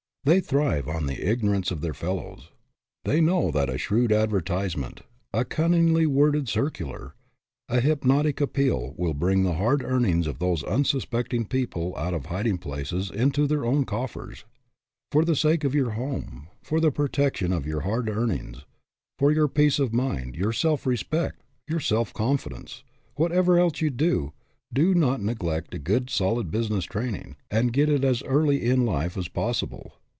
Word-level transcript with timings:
They 0.23 0.39
thrive 0.39 0.87
on 0.87 1.07
the 1.07 1.27
ignorance 1.27 1.71
of 1.71 1.81
their 1.81 1.95
fellows. 1.95 2.51
They 3.05 3.21
know 3.21 3.49
that 3.49 3.71
a 3.71 3.79
shrewd 3.79 4.11
advertisement, 4.11 5.01
a 5.33 5.43
cun 5.43 5.71
ningly 5.71 6.05
worded 6.05 6.47
circular, 6.47 7.15
a 7.67 7.81
hypnotic 7.81 8.39
appeal 8.39 8.93
will 8.97 9.15
bring 9.15 9.41
the 9.41 9.55
hard 9.55 9.81
earnings 9.83 10.27
of 10.27 10.37
these 10.37 10.61
unsuspecting 10.61 11.45
people 11.45 11.97
out 11.97 12.13
of 12.13 12.27
hiding 12.27 12.59
places 12.59 13.09
into 13.09 13.47
their 13.47 13.65
own 13.65 13.83
coffers. 13.83 14.45
For 15.11 15.25
the 15.25 15.35
sake 15.35 15.63
of 15.63 15.73
your 15.73 15.89
home, 15.93 16.49
for 16.61 16.79
the 16.79 16.91
protec 16.91 17.37
tion 17.37 17.51
of 17.51 17.65
your 17.65 17.79
hard 17.81 18.07
earnings, 18.07 18.63
for 19.17 19.31
your 19.31 19.47
peace 19.47 19.79
of 19.79 19.91
mind, 19.91 20.35
your 20.35 20.53
self 20.53 20.85
respect, 20.85 21.41
your 21.67 21.79
self 21.79 22.13
confidence, 22.13 22.83
whatever 23.15 23.57
else 23.57 23.81
you 23.81 23.89
do, 23.89 24.33
do 24.71 24.93
not 24.93 25.19
neglect 25.19 25.73
a 25.73 25.79
good, 25.79 26.11
solid 26.11 26.51
business 26.51 26.85
training, 26.85 27.37
and 27.49 27.73
get 27.73 27.89
it 27.89 28.03
as 28.03 28.21
early 28.21 28.57
in 28.57 28.69
HAD 28.69 28.69
MONEY 28.69 28.69
BUT 28.69 28.69
LOST 28.69 28.77
IT 28.77 28.83
177 28.83 28.85
life 28.85 29.17
as 29.17 29.27
possible. 29.27 29.97